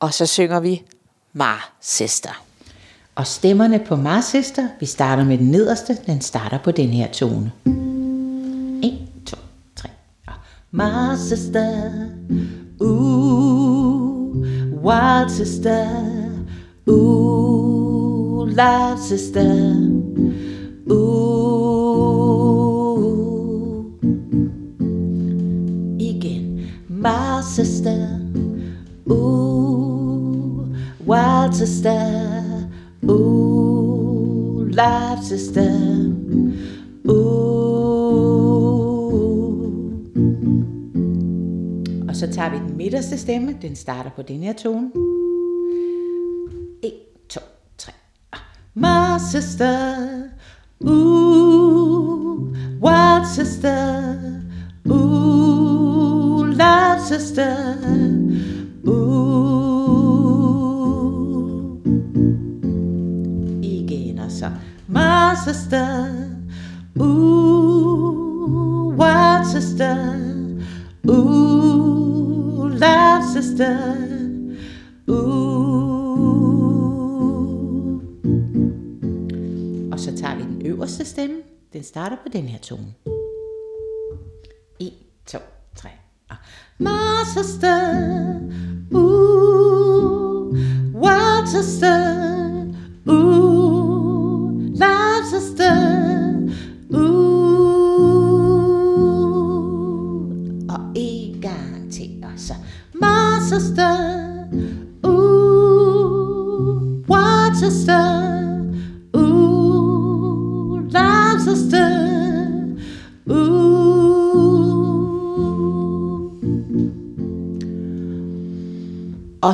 og 0.00 0.14
så 0.14 0.26
synger 0.26 0.60
vi 0.60 0.82
Mar 1.32 1.72
Sister. 1.80 2.44
Og 3.14 3.26
stemmerne 3.26 3.78
på 3.78 3.96
Mar 3.96 4.20
Sister, 4.20 4.68
vi 4.80 4.86
starter 4.86 5.24
med 5.24 5.38
den 5.38 5.50
nederste, 5.50 5.98
den 6.06 6.20
starter 6.20 6.58
på 6.58 6.70
den 6.70 6.88
her 6.88 7.12
tone. 7.12 7.52
1, 7.66 9.08
2, 9.26 9.36
3. 9.76 9.88
Mar 10.70 11.16
Sister, 11.16 11.90
ooh, 12.80 14.36
wild 14.84 15.30
sister, 15.30 15.88
ooh, 16.86 18.48
love 18.48 18.98
sister, 19.08 19.74
ooh. 20.90 21.87
Igen, 26.98 27.02
Mars 27.02 27.44
Sister, 27.54 28.20
ooh, 29.10 30.66
wild 31.06 31.54
sister, 31.54 32.68
ooh, 33.08 34.64
live 34.66 35.22
sister, 35.22 35.70
ooh. 37.08 37.58
Og 42.08 42.16
så 42.16 42.26
tager 42.32 42.50
vi 42.50 42.56
den 42.56 42.76
midterste 42.76 43.18
stemme, 43.18 43.56
den 43.62 43.76
starter 43.76 44.10
på 44.16 44.22
den 44.22 44.42
her 44.42 44.52
tone. 44.52 44.90
1, 46.82 46.92
2, 47.28 47.40
3. 47.78 47.92
My 48.74 49.18
sister, 49.32 50.07
starter 82.08 82.22
på 82.22 82.28
den 82.32 82.48
her 82.48 82.58
tone. 82.58 82.94
1, 84.80 84.92
2, 85.26 85.38
3. 85.76 85.88
Og 86.30 86.36
My 86.78 87.24
ooh, 88.92 90.52
wild 90.94 91.48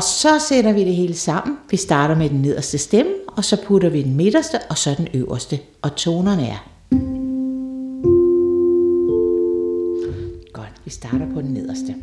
så 0.05 0.39
sætter 0.49 0.73
vi 0.73 0.85
det 0.85 0.95
hele 0.95 1.15
sammen. 1.15 1.57
Vi 1.71 1.77
starter 1.77 2.15
med 2.15 2.31
den 2.31 2.43
nederste 2.43 2.79
stemme, 2.79 3.13
og 3.27 3.45
så 3.45 3.57
putter 3.67 3.89
vi 3.89 4.03
den 4.03 4.17
midterste, 4.17 4.59
og 4.71 4.79
så 4.79 4.95
den 4.97 5.09
øverste. 5.15 5.59
Og 5.83 5.97
tonerne 5.97 6.47
er. 6.47 6.69
Godt. 10.53 10.73
Vi 10.85 10.91
starter 10.91 11.27
på 11.35 11.41
den 11.41 11.51
nederste. 11.51 11.95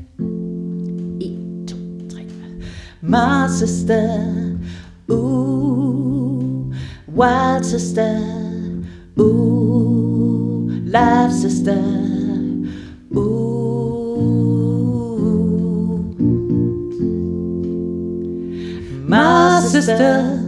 1, 1.21 1.69
2, 1.69 1.75
3. 2.15 2.21
My 3.01 3.47
sister, 3.59 4.19
ooh, 5.09 5.17
uh, 6.37 6.75
wild 7.17 7.63
sister, 7.63 8.19
ooh, 9.19 10.65
uh, 10.65 10.71
life 10.85 11.33
sister, 11.41 11.83
ooh. 13.15 13.65
Uh. 13.65 13.70
My 19.11 19.59
sister, 19.59 20.39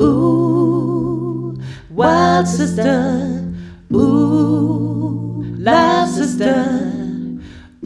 ooh, 0.00 1.54
wild 1.90 2.48
sister, 2.48 3.52
ooh, 3.92 5.44
life 5.58 6.08
sister, 6.08 6.64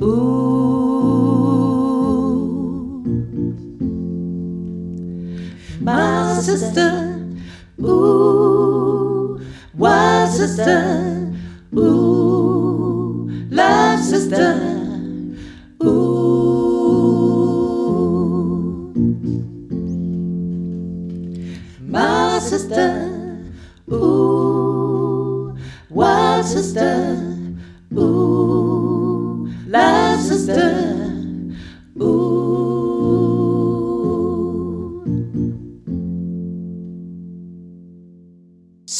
ooh. 0.00 0.14
My 5.80 6.38
sister, 6.40 7.18
ooh, 7.82 9.40
wild 9.76 10.30
sister, 10.30 11.32
ooh, 11.76 12.03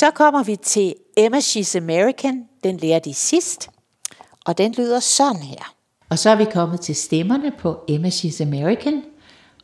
Så 0.05 0.11
kommer 0.11 0.43
vi 0.43 0.57
til 0.57 0.95
Emma 1.17 1.39
She's 1.39 1.77
American. 1.77 2.45
Den 2.65 2.77
lærer 2.77 2.99
de 2.99 3.15
sidst. 3.15 3.69
Og 4.47 4.59
den 4.59 4.75
lyder 4.79 5.01
sådan 5.01 5.43
her. 5.43 5.75
Og 6.11 6.19
så 6.19 6.31
er 6.31 6.37
vi 6.37 6.45
kommet 6.53 6.81
til 6.81 6.97
stemmerne 6.97 7.53
på 7.59 7.77
Emma 7.89 8.09
She's 8.09 8.43
American. 8.43 9.03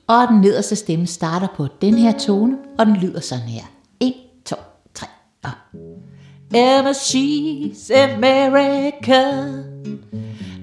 Og 0.06 0.28
den 0.28 0.40
nederste 0.40 0.76
stemme 0.76 1.06
starter 1.06 1.46
på 1.56 1.66
den 1.82 1.94
her 1.94 2.18
tone, 2.18 2.58
og 2.78 2.86
den 2.86 2.96
lyder 2.96 3.20
sådan 3.20 3.44
her. 3.44 3.62
1, 4.00 4.14
2, 4.44 4.56
3, 4.94 5.06
og... 5.44 5.50
Emma 6.54 6.92
She's 6.92 7.92
America. 7.94 9.22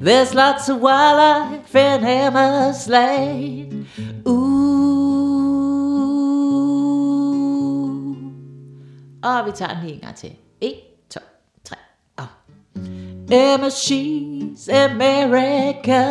There's 0.01 0.33
lots 0.33 0.69
of 0.69 0.81
wildlife 0.81 1.75
in 1.75 2.03
Emma's 2.03 2.89
lane. 2.89 3.85
Ooh. 4.27 4.76
Og 9.27 9.45
vi 9.45 9.51
tager 9.51 9.73
den 9.73 9.83
lige 9.83 9.93
en 9.93 9.99
gang 9.99 10.15
til. 10.15 10.35
1, 10.61 10.75
2, 11.09 11.19
3, 11.63 11.75
og... 12.17 12.27
Emma, 13.31 13.69
she's 13.69 14.69
America. 14.69 16.03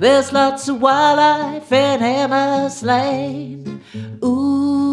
There's 0.00 0.32
lots 0.32 0.68
of 0.68 0.76
wildlife 0.82 1.72
in 1.72 2.00
Emma's 2.02 2.84
lane. 2.86 3.80
Ooh. 4.22 4.86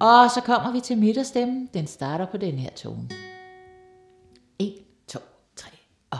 Og 0.00 0.30
så 0.30 0.40
kommer 0.44 0.72
vi 0.72 0.80
til 0.80 0.98
midterstemmen. 0.98 1.68
Den 1.74 1.86
starter 1.86 2.26
på 2.26 2.36
den 2.36 2.54
her 2.54 2.70
tone. 2.70 3.08
1, 4.58 4.74
2, 5.08 5.18
3, 5.56 5.68
og... 6.10 6.18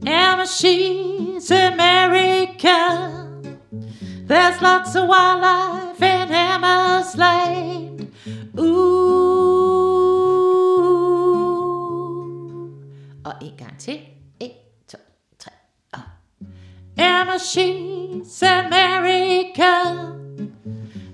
Emma, 0.00 0.44
she's 0.44 1.54
America. 1.54 2.76
There's 4.26 4.60
lots 4.60 4.96
of 4.96 5.06
wildlife 5.08 6.02
in 6.02 6.32
Emma's 6.32 7.14
Lane. 7.16 8.10
Ooh. 8.58 9.26
Og 13.24 13.32
en 13.42 13.52
gang 13.58 13.78
til. 13.78 14.00
1, 14.40 14.50
2, 14.88 14.98
3, 15.38 15.52
og... 15.92 16.00
Emma, 16.96 17.38
she's 17.38 18.42
America. 18.42 19.84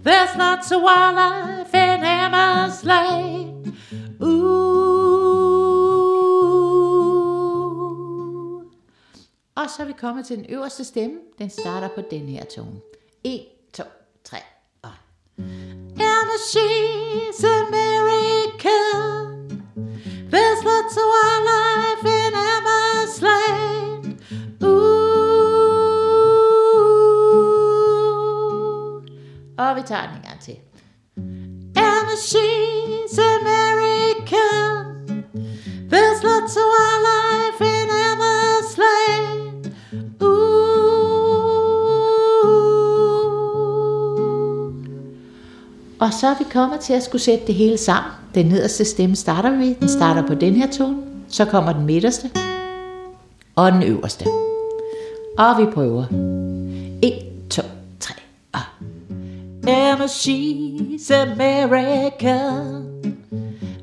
There's 0.04 0.36
lots 0.38 0.72
of 0.72 0.82
wildlife 0.82 1.74
in 1.74 2.04
Emma's 2.04 2.84
Lane. 2.84 3.74
Ooh. 4.22 4.62
Og 9.54 9.70
så 9.70 9.82
er 9.82 9.86
vi 9.86 9.92
kommet 9.92 10.26
til 10.26 10.36
den 10.36 10.46
øverste 10.48 10.84
stemme. 10.84 11.18
Den 11.38 11.50
starter 11.50 11.88
på 11.88 12.00
den 12.10 12.28
her 12.28 12.44
tone. 12.44 12.80
1, 13.24 13.46
2, 13.72 13.84
3, 14.24 14.38
og... 14.82 14.90
Emma, 15.38 16.36
she's 16.50 17.44
America. 17.44 18.78
There's 20.30 20.64
lots 20.64 20.96
of 20.96 21.06
wildlife 21.14 22.04
in 22.04 22.34
Emma's 22.52 23.22
Lane. 23.22 24.18
Ooh. 24.62 25.02
Og 29.58 29.76
vi 29.76 29.82
tager 29.86 30.06
den 30.06 30.16
en 30.16 30.22
gang 30.22 30.40
til. 30.40 30.56
Emma, 31.76 32.16
she's 32.28 33.18
America. 33.18 34.46
There's 35.92 36.22
lots 36.24 36.56
of 36.56 36.66
wildlife 36.74 37.60
in 37.60 37.88
Emma's 38.08 38.41
Og 46.02 46.12
så 46.12 46.26
er 46.26 46.34
vi 46.38 46.44
kommet 46.52 46.80
til 46.80 46.92
at 46.92 47.02
skulle 47.02 47.22
sætte 47.22 47.46
det 47.46 47.54
hele 47.54 47.78
sammen. 47.78 48.12
Den 48.34 48.46
nederste 48.46 48.84
stemme 48.84 49.16
starter 49.16 49.50
vi. 49.56 49.74
Den 49.74 49.88
starter 49.88 50.26
på 50.26 50.34
den 50.34 50.54
her 50.54 50.70
tone. 50.70 50.96
Så 51.28 51.44
kommer 51.44 51.72
den 51.72 51.86
midterste. 51.86 52.30
Og 53.56 53.72
den 53.72 53.82
øverste. 53.82 54.26
Og 55.38 55.58
vi 55.58 55.66
prøver. 55.74 56.04
1, 57.02 57.12
2, 57.50 57.62
3, 58.00 58.14
og... 58.52 58.60
Emma, 59.68 60.06
she's 60.06 61.10
America. 61.10 62.38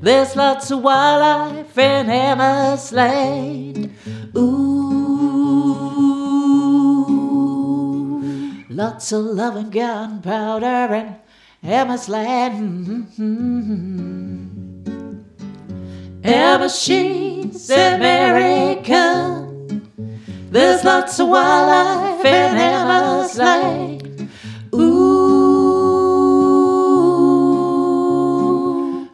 There's 0.04 0.36
lots 0.36 0.72
of 0.72 0.84
wildlife 0.84 1.78
in 1.78 2.10
Emma's 2.10 2.92
land. 2.96 3.90
Ooh, 4.38 4.50
lots 8.70 9.14
of 9.14 9.20
love 9.24 9.58
and 9.58 9.72
gunpowder 9.72 10.94
and 10.94 11.29
Emma's 11.64 12.08
Land. 12.08 13.08
Emma, 16.24 16.70
she's 16.70 17.70
America. 17.70 19.46
There's 20.52 20.84
lots 20.84 21.20
of 21.20 21.30
wildlife 21.30 22.26
in 22.26 22.58
Emma's 22.58 23.38
Lane. 23.38 24.30
Ooh, 24.74 25.20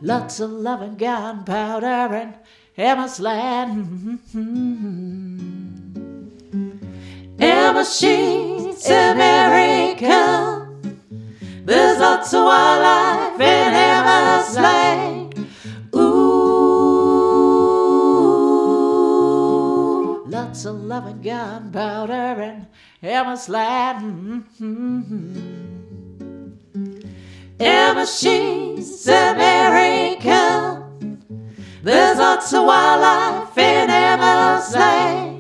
lots 0.02 0.40
of 0.40 0.52
love 0.52 0.82
and 0.82 0.98
gunpowder 0.98 2.16
in 2.16 2.34
Emma's 2.78 3.20
land. 3.20 4.20
Emma, 7.40 7.86
she's 7.86 8.86
America. 8.88 10.65
There's 12.16 12.32
lots 12.32 12.34
of 12.34 12.46
wildlife 12.46 13.42
in 13.42 13.74
Emma's 13.74 14.58
lane. 14.58 15.30
Ooh, 15.96 16.16
lots 20.30 20.64
of 20.64 20.76
love 20.76 21.08
and 21.08 21.22
gunpowder 21.22 22.42
in 22.42 22.68
Emma's 23.04 23.50
land. 23.50 24.46
Emma, 27.60 28.06
she's 28.08 29.08
America. 29.10 30.88
There's 31.84 32.18
lots 32.18 32.54
of 32.54 32.64
wildlife 32.64 33.58
in 33.58 33.90
Emma's 33.90 34.74
lane. 34.74 35.35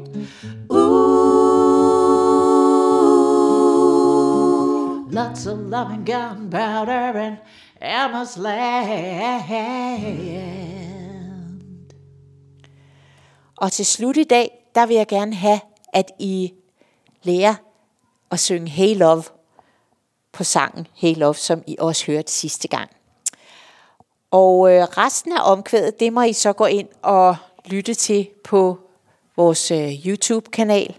Lots 5.15 5.45
of 5.45 5.57
love 5.57 5.93
and 5.93 6.05
gunpowder 6.05 7.17
and 7.17 7.37
Emma's 7.81 8.37
land. 8.37 9.45
Og 13.55 13.71
til 13.71 13.85
slut 13.85 14.17
i 14.17 14.23
dag, 14.23 14.71
der 14.75 14.85
vil 14.85 14.95
jeg 14.95 15.07
gerne 15.07 15.35
have, 15.35 15.59
at 15.93 16.11
I 16.19 16.53
lærer 17.23 17.55
at 18.31 18.39
synge 18.39 18.69
Hey 18.69 18.97
Love 18.97 19.23
på 20.31 20.43
sangen 20.43 20.87
Hey 20.93 21.15
Love, 21.17 21.35
som 21.35 21.63
I 21.67 21.75
også 21.79 22.05
hørte 22.05 22.31
sidste 22.31 22.67
gang. 22.67 22.89
Og 24.31 24.71
øh, 24.71 24.83
resten 24.83 25.33
af 25.33 25.51
omkvædet, 25.51 25.99
det 25.99 26.13
må 26.13 26.21
I 26.21 26.33
så 26.33 26.53
gå 26.53 26.65
ind 26.65 26.87
og 27.01 27.35
lytte 27.65 27.93
til 27.93 28.29
på 28.43 28.79
vores 29.35 29.71
øh, 29.71 30.07
YouTube-kanal, 30.07 30.95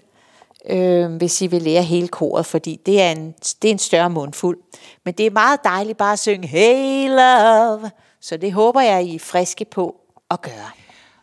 øh, 0.70 1.16
hvis 1.16 1.42
I 1.42 1.46
vil 1.46 1.62
lære 1.62 1.82
hele 1.82 2.08
koret, 2.08 2.46
fordi 2.46 2.80
det 2.86 3.02
er, 3.02 3.10
en, 3.10 3.34
det 3.62 3.68
er 3.68 3.72
en 3.72 3.78
større 3.78 4.10
mundfuld. 4.10 4.58
Men 5.04 5.14
det 5.14 5.26
er 5.26 5.30
meget 5.30 5.60
dejligt 5.64 5.98
bare 5.98 6.12
at 6.12 6.18
synge 6.18 6.48
Hey 6.48 7.08
Love, 7.08 7.90
så 8.20 8.36
det 8.36 8.52
håber 8.52 8.80
jeg, 8.80 9.04
I 9.04 9.14
er 9.14 9.18
friske 9.18 9.64
på 9.64 9.96
at 10.30 10.42
gøre. 10.42 10.70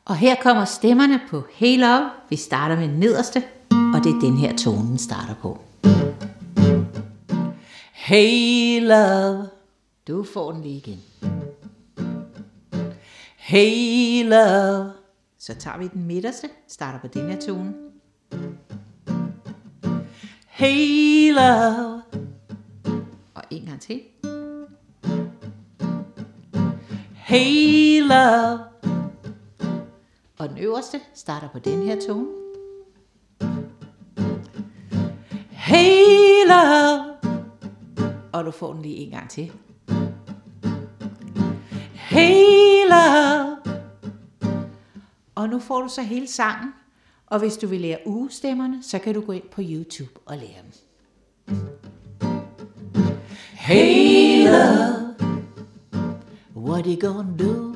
Og 0.06 0.16
her 0.16 0.36
kommer 0.42 0.66
stemmerne 0.66 1.22
på 1.30 1.42
Hey 1.54 1.80
Love. 1.80 2.10
Vi 2.30 2.36
starter 2.36 2.76
med 2.76 2.88
den 2.88 3.00
nederste, 3.00 3.44
og 3.72 4.04
det 4.04 4.10
er 4.10 4.20
den 4.22 4.38
her 4.38 4.56
tone, 4.58 4.88
den 4.88 4.98
starter 4.98 5.36
på. 5.42 5.60
Hey 7.94 8.82
love, 8.82 9.48
Du 10.08 10.24
får 10.34 10.52
den 10.52 10.62
lige 10.62 10.76
igen. 10.78 11.02
hey 13.38 14.24
love, 14.30 14.92
Så 15.40 15.56
tager 15.56 15.78
vi 15.78 15.88
den 15.88 16.08
midterste, 16.08 16.50
starter 16.68 17.00
på 17.00 17.08
den 17.08 17.30
her 17.32 17.40
tone. 17.40 17.74
Hey 20.56 21.32
love, 21.34 22.02
Og 23.36 23.44
en 23.50 23.66
gang 23.66 23.82
til. 23.82 24.02
hey 27.14 28.02
love, 28.02 28.60
Og 30.40 30.50
den 30.50 30.58
øverste 30.58 31.00
starter 31.14 31.48
på 31.50 31.60
den 31.60 31.84
her 31.84 32.00
tone. 32.08 32.28
hey 35.50 36.48
love, 36.48 37.14
Og 38.34 38.46
du 38.46 38.52
får 38.52 38.74
den 38.74 38.82
lige 38.82 38.96
en 38.96 39.12
gang 39.12 39.30
til. 39.30 39.52
hey 41.94 42.86
love. 42.90 43.58
Og 45.36 45.50
nu 45.50 45.60
får 45.60 45.82
du 45.82 45.88
så 45.88 46.02
hele 46.02 46.28
sangen. 46.28 46.74
Og 47.34 47.40
hvis 47.40 47.58
du 47.58 47.68
vil 47.68 47.82
lære 47.82 47.98
ugestemmerne, 48.06 48.84
så 48.84 49.00
kan 49.00 49.14
du 49.14 49.22
gå 49.22 49.32
ind 49.32 49.44
på 49.52 49.62
YouTube 49.62 50.20
og 50.26 50.38
lære 50.38 50.62
dem. 50.64 50.72
Hey 53.54 54.46
love, 54.46 55.16
What 56.56 56.86
are 56.86 56.92
you 56.92 57.00
gonna 57.00 57.38
do? 57.40 57.76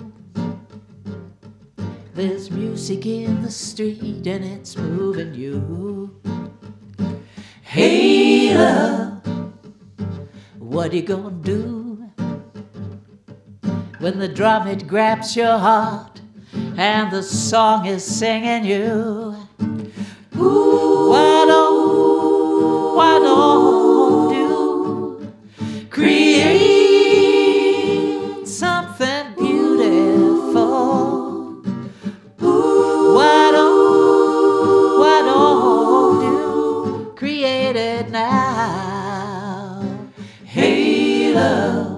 There's 2.16 2.52
music 2.52 3.06
in 3.06 3.36
the 3.36 3.52
street 3.52 4.28
and 4.28 4.46
it's 4.46 4.82
moving 4.82 5.36
you. 5.36 6.10
hey 7.62 8.54
love, 8.58 9.22
What 10.60 10.94
are 10.94 10.98
you 10.98 11.08
gonna 11.08 11.44
do? 11.46 11.98
When 14.02 14.20
the 14.20 14.28
drum 14.36 14.68
it 14.68 14.88
grabs 14.88 15.36
your 15.36 15.58
heart 15.58 16.22
and 16.78 17.12
the 17.12 17.24
song 17.24 17.88
is 17.88 18.04
singing 18.04 18.66
you. 18.66 19.27
Ooh, 20.40 21.10
why 21.10 21.46
don't, 21.50 22.96
why 22.98 23.14
don't 23.28 24.32
you 24.40 24.54
create 25.90 26.58
something 28.46 29.26
beautiful? 29.38 30.76
Ooh, 32.44 33.16
why 33.18 33.42
don't, 33.56 35.00
why 35.02 35.18
don't 35.26 36.22
you 36.30 36.44
create 37.16 37.76
it 37.76 38.12
now? 38.12 39.82
Hey, 40.46 41.34
love. 41.34 41.98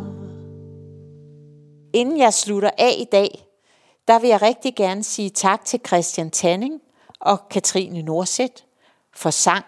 Inden 1.93 2.17
jeg 2.17 2.33
slutter 2.33 2.69
af 2.77 2.95
i 2.97 3.05
dag, 3.11 3.45
der 4.07 4.19
vil 4.19 4.29
jeg 4.29 4.41
rigtig 4.41 4.75
gerne 4.75 5.03
sige 5.03 5.29
tak 5.29 5.65
til 5.65 5.79
Christian 5.87 6.31
Tanning 6.31 6.81
og 7.21 7.49
Katrine 7.49 8.01
Norset 8.01 8.65
for 9.13 9.29
sang, 9.29 9.65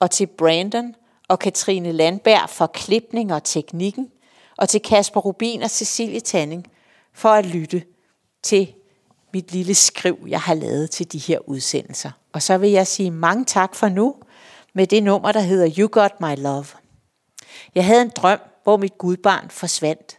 og 0.00 0.10
til 0.10 0.26
Brandon 0.26 0.94
og 1.28 1.38
Katrine 1.38 1.92
Landberg 1.92 2.50
for 2.50 2.66
klipning 2.66 3.34
og 3.34 3.44
teknikken, 3.44 4.10
og 4.56 4.68
til 4.68 4.80
Kasper 4.80 5.20
Rubin 5.20 5.62
og 5.62 5.70
Cecilie 5.70 6.20
Tanning 6.20 6.66
for 7.12 7.28
at 7.28 7.46
lytte 7.46 7.82
til 8.42 8.74
mit 9.34 9.52
lille 9.52 9.74
skriv, 9.74 10.18
jeg 10.28 10.40
har 10.40 10.54
lavet 10.54 10.90
til 10.90 11.12
de 11.12 11.18
her 11.18 11.48
udsendelser. 11.48 12.10
Og 12.32 12.42
så 12.42 12.58
vil 12.58 12.70
jeg 12.70 12.86
sige 12.86 13.10
mange 13.10 13.44
tak 13.44 13.74
for 13.74 13.88
nu 13.88 14.14
med 14.74 14.86
det 14.86 15.02
nummer, 15.02 15.32
der 15.32 15.40
hedder 15.40 15.74
You 15.78 15.88
Got 15.92 16.20
My 16.20 16.36
Love. 16.36 16.66
Jeg 17.74 17.84
havde 17.84 18.02
en 18.02 18.10
drøm, 18.16 18.38
hvor 18.62 18.76
mit 18.76 18.98
gudbarn 18.98 19.50
forsvandt. 19.50 20.18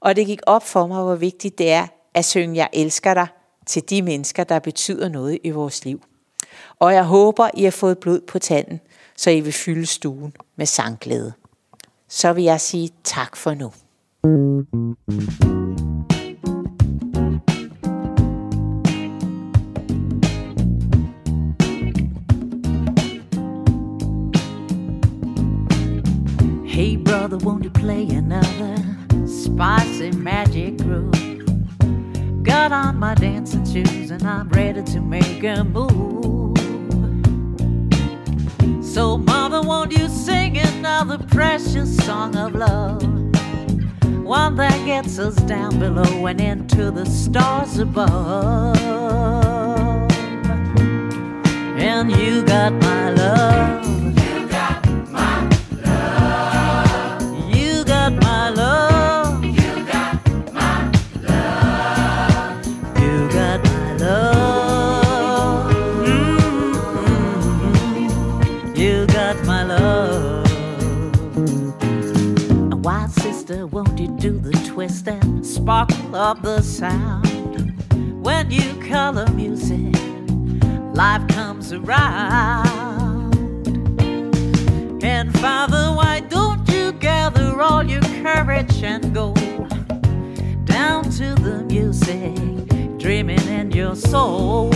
Og 0.00 0.16
det 0.16 0.26
gik 0.26 0.40
op 0.46 0.62
for 0.62 0.86
mig, 0.86 1.02
hvor 1.02 1.14
vigtigt 1.14 1.58
det 1.58 1.70
er 1.70 1.86
at 2.14 2.24
synge 2.24 2.56
Jeg 2.56 2.68
elsker 2.72 3.14
dig 3.14 3.26
til 3.66 3.90
de 3.90 4.02
mennesker, 4.02 4.44
der 4.44 4.58
betyder 4.58 5.08
noget 5.08 5.38
i 5.44 5.50
vores 5.50 5.84
liv. 5.84 6.02
Og 6.78 6.94
jeg 6.94 7.04
håber, 7.04 7.50
I 7.54 7.64
har 7.64 7.70
fået 7.70 7.98
blod 7.98 8.20
på 8.20 8.38
tanden, 8.38 8.80
så 9.16 9.30
I 9.30 9.40
vil 9.40 9.52
fylde 9.52 9.86
stuen 9.86 10.32
med 10.56 10.66
sangglæde. 10.66 11.32
Så 12.08 12.32
vil 12.32 12.44
jeg 12.44 12.60
sige 12.60 12.90
tak 13.04 13.36
for 13.36 13.54
nu. 13.54 13.72
Hey 26.66 26.96
brother, 26.96 27.38
won't 27.38 27.64
you 27.64 27.70
play 27.70 28.08
another 28.10 28.76
spicy 29.26 30.16
magic 30.16 30.76
groove? 30.78 31.12
Got 32.44 32.72
on 32.72 32.98
my 32.98 33.14
dancing 33.14 33.64
shoes 33.64 34.10
and 34.10 34.22
I'm 34.22 34.48
ready 34.50 34.82
to 34.82 35.00
make 35.00 35.42
a 35.44 35.64
move. 35.64 36.37
So 38.92 39.18
mother, 39.18 39.60
won't 39.60 39.92
you 39.92 40.08
sing 40.08 40.56
another 40.56 41.18
precious 41.18 41.94
song 42.04 42.34
of 42.36 42.54
love? 42.54 43.02
One 44.24 44.56
that 44.56 44.84
gets 44.86 45.18
us 45.18 45.36
down 45.36 45.78
below 45.78 46.26
and 46.26 46.40
into 46.40 46.90
the 46.90 47.04
stars 47.04 47.78
above. 47.78 48.76
And 51.78 52.10
you 52.10 52.42
got 52.44 52.72
my 52.72 53.10
love. 53.10 53.87
You 73.98 74.08
do 74.16 74.38
the 74.38 74.52
twist 74.68 75.08
and 75.08 75.44
sparkle 75.44 76.14
of 76.14 76.42
the 76.42 76.60
sound? 76.62 77.74
When 78.24 78.50
you 78.50 78.74
color 78.88 79.26
music, 79.32 79.94
life 80.94 81.26
comes 81.28 81.72
around. 81.72 83.34
And 85.02 85.36
Father, 85.38 85.92
why 85.96 86.20
don't 86.28 86.68
you 86.68 86.92
gather 86.92 87.60
all 87.60 87.82
your 87.82 88.02
courage 88.22 88.82
and 88.84 89.12
go 89.12 89.34
down 90.64 91.04
to 91.04 91.34
the 91.34 91.64
music, 91.68 92.36
dreaming 92.98 93.46
in 93.48 93.72
your 93.72 93.96
soul? 93.96 94.70